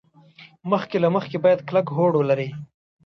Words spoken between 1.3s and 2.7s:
باید کلک هوډ ولري.